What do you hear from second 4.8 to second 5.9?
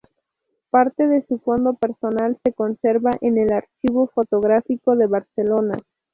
de Barcelona.